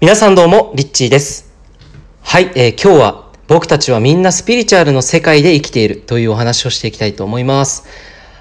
[0.00, 1.52] 皆さんどうも、リッチーです。
[2.22, 7.86] はい、えー今日は僕たちはみんなスピリチュアルの世界で生きているというお話をしていきたいと思います。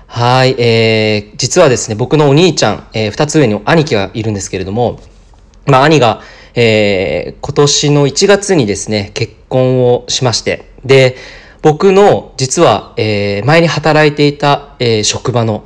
[0.07, 5.01] はい、えー、実はですね、僕のお兄ちゃん、えー二つ上に兄貴がいるんですけれども、
[5.65, 6.21] まあ兄が、
[6.55, 11.17] えー今年の1月にですね、結婚をしまして、で、
[11.61, 15.65] 僕の実は、えー前に働いていた、えー職場の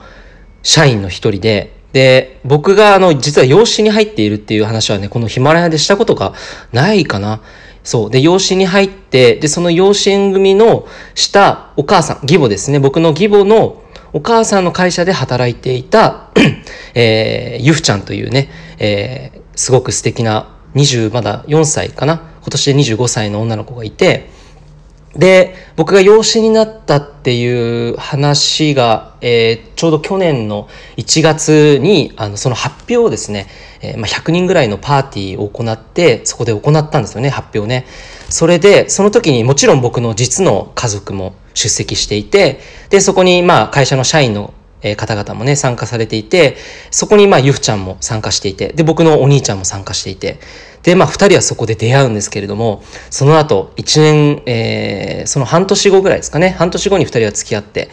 [0.63, 6.33] 社員の一人で、で、僕があの、実は養子に入っているっていう話はね、このヒマラヤでしたことが
[6.71, 7.41] ないかな。
[7.83, 8.11] そう。
[8.11, 12.79] で、養子に入って、で、その養子縁組のしたお母さん、義母ですね。
[12.79, 13.81] 僕の義母の
[14.11, 16.31] お母さんの会社で働いていた、
[16.95, 24.29] えーゆふちゃんというね、えーすごく素敵な20まだ4歳かな今年で25歳の女の子がいて
[25.15, 33.47] で僕が養子になったっていう話が、えーちょうど去年の1月にあのその発表をですね、
[33.81, 37.85] えーまあ、100人ぐらいのパーティーを行ってそこで行ったんですよね発表ね。
[38.29, 44.53] それでその時にもちろん僕の実の家族も出席していてでそこにまあ会社の社員の
[44.83, 46.57] えー方々もね、参加されていて、
[46.91, 50.39] そこにまあ、ゆふちゃんも参加していて、で、僕のお兄ちゃんも参加していて、
[50.83, 57.89] で、まあ、二人はそこで出会うんですけれども、その後、一年、えーその半年後ぐらいですかね、半年後に二人は付き合って、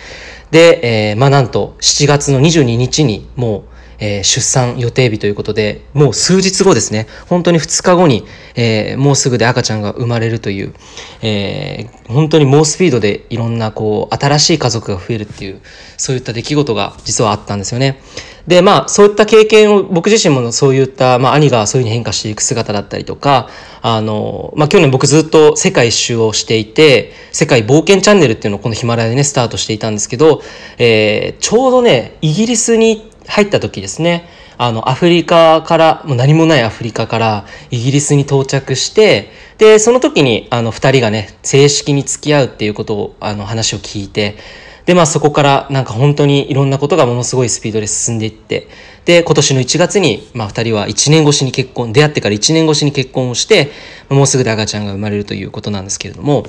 [0.50, 3.62] で、えーまあ、なんと、7月の22日にもう、
[4.00, 8.24] えー出産予定日ということで、もう数日後ですね、本当に2日後に、
[8.56, 10.74] えーもうすぐで赤ちゃんが生まれるという、
[11.22, 15.60] えー本当に猛スピードでいろんなこう、新しい家族が増えるっていう、
[15.96, 18.00] そういった出来事が実はあったんですよね。
[18.46, 23.48] で、まあ、そういった経験を、僕自身もそういった、まあ、兄がそういうふうに変化していく姿だったりとか、
[23.82, 30.42] あの、まあ、去年僕ずっと世界一周をしていて、世界冒険チャンネルっていうのをこのヒマラヤでね、スタートしていたんですけど、
[30.78, 34.28] えーちょうどね、イギリスに行って入った時ですね、
[34.58, 44.36] あの、アフリカから、もう何もないアフリカからイギリスに到着して、で、その時に、あの、二人がね、正式に付き合うっていうことを、あの、話を聞いて、
[44.84, 48.66] で、まあそこからなんか本当にいろんなことがものすごいスピードで進んでいって、
[49.04, 53.70] で、今年の1月に、まあ二人は1年越しに結婚、出会ってから1年越しに結婚をして、
[54.08, 56.44] もうすぐで赤ちゃんが生まれるということなんですけれども、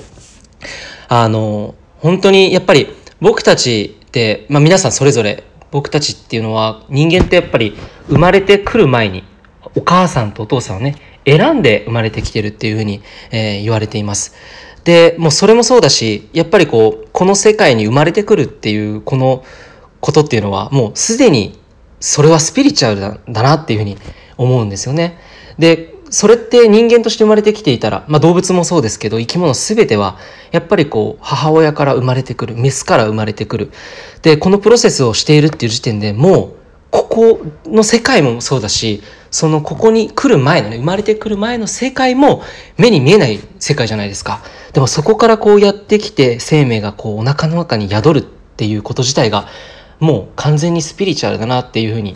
[1.08, 2.88] あの、本当にやっぱり
[3.20, 7.74] 僕たちって、まあ皆さんそれぞれ僕たちっていうのは人間ってやっぱり
[8.06, 9.24] 生まれてくる前に
[9.74, 14.34] お母さんとお父さんをね、選んで生まれてきてるっていうふうに、えー言われています。
[14.84, 19.44] で、もうそれもそうだし、やっぱりこう、この世界に生まれてくるっていうこの
[20.00, 21.58] ことっていうのはもうすでに
[22.00, 23.96] それはスピリチュアルだだなっていうふうに
[24.36, 25.18] 思うんですよね。
[25.58, 30.18] で、それって人間として生まれてきていたら、まあ動物もそうですけど、生き物すべては、
[30.50, 33.72] やっぱりこう、母親から生まれてくる、メスから生まれてくる。
[34.20, 36.54] で、このプロセスをしているっていう時点でもう、
[36.90, 42.42] ここの世界もそうだし、そのここに来る前のね、生まれてくる前の世界も
[42.76, 44.42] 目に見えない世界じゃないですか。
[44.74, 49.48] でもそこからこうやってきて生命がこうお腹の中に宿るっていうこと自体が
[50.00, 52.14] もう完全にスピリチュアルだなっていうふうに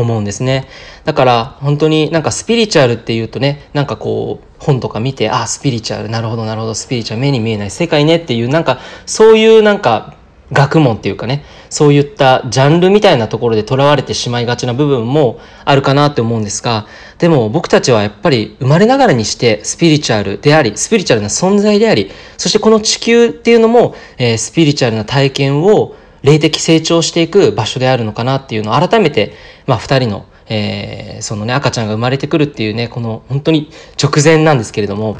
[0.00, 0.66] 思うんですね。
[1.04, 10.14] だから本当になんかスピリチュアルっていうとね、なんかこう本とか見て、あ、スピリチュアル、なるほどなるほど、スピリチュアル、目に見えない世界ねっていうなんかそういうなんか
[10.52, 16.86] 学問っていうかね、そういったジャンルみたいなところで囚われてしまいがちな部分もあるかなって思うんですが、
[17.18, 29.34] でも僕たちはやっぱり生まれながらにしてスピリチュアルであり、スピリチュアルな存在であり、そしてこの地球っていうのも、えースピリチュアルな体験を霊的成長していく場所であるのかなっていうのを改めて、
[29.70, 33.70] まあ二人の、えーそのね、赤ちゃんが生まれてくるっていうね、この本当に
[34.02, 35.16] 直前なんですけれども、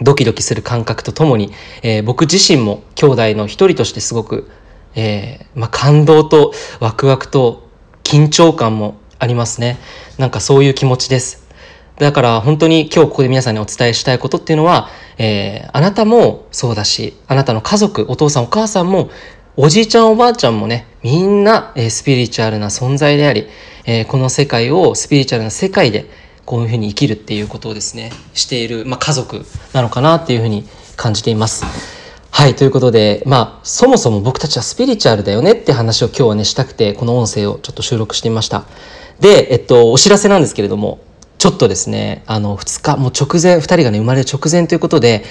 [0.00, 1.52] ドキドキする感覚とともに、
[1.82, 4.48] えー僕自身も兄弟の一人としてすごく、
[4.94, 7.68] えーまあ、感動とワクワクと
[8.04, 9.76] 緊張感もありますね。
[10.16, 11.46] なんかそういう気持ちです。
[11.98, 19.10] だから本当に今日ここで皆さんにお伝えしたいことっていうのは、えーあなたもそうだし、あなたの家族、お父さんお母さんも、
[19.56, 23.46] おじいちゃんおばあちゃんもね、みんな、えースピリチュアルな存在であり、
[23.86, 26.06] えーこの世界をスピリチュアルな世界で
[26.44, 30.64] こういうふうに生きるっていうことをですね、している、まあ、家族なのかなっていうふうに
[30.96, 31.64] 感じています。
[32.30, 38.64] はい、ということで、まあ、そもそも僕たちはスピリチュアルだよねって話を今日はね、したくて、この音声をちょっと収録してみました。
[39.20, 40.98] で、えっと、お知らせなんですけれども、
[41.38, 45.24] ちょっとですね、あの、2日、もう直前、2人がね、生まれる直前ということで、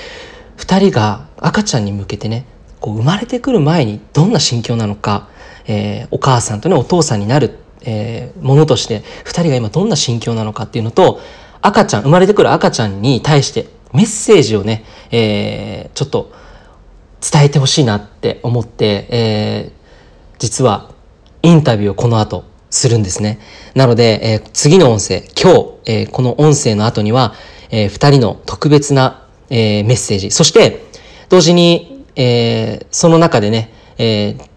[0.58, 2.46] 2人が赤ちゃんに向けてね、
[2.80, 5.28] こう、生まれてくる前にどんな心境なのか、
[5.68, 11.20] えーお母さんとね、お父さんになる、えーものとして、2人が今どんな心境なのかっていうのと、
[11.62, 16.32] 赤ちゃん、生まれてくる赤ちゃんに対してメッセージをね、えーちょっと、
[17.32, 19.84] 伝えてほしいなって思って、えー
[20.40, 20.92] 実は
[21.42, 23.40] インタビューをこの後するんですね。
[23.76, 27.34] なので、えー、次の音声、今日、えー、この音声の後には、
[27.70, 30.84] えー、2人の特別な、えー、メッセージ、そして
[31.30, 34.50] 同時に、えー、その中でね、えー、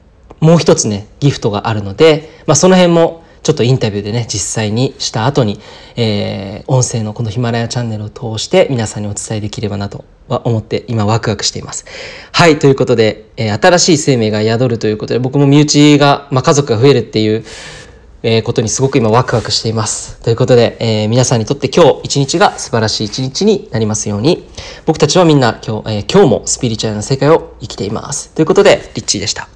[0.47, 5.59] もう一つね、ギフトがあるので、まあ、その辺もちょっとインタビューでね、実際にした後に、
[5.97, 11.85] えー、音声のこのヒマラヤチャンネルを通して皆さんにお伝えできればなとは思って今ワクワクしています。
[12.31, 17.45] はい、ということで、えー、新しい生命が宿るということで、僕も身内が、まあ、家族が増えるっていう、
[18.23, 20.21] えー、ことにすごく今ワクワクしています。
[20.21, 24.45] ということで、えー、皆さんにとって今日一日が素晴らしい一日になりますように、
[24.87, 28.31] 僕たちはみんな今日、えー、今日もスピリチュアルな世界を生きています。
[28.31, 29.49] ということで、リッチーでした。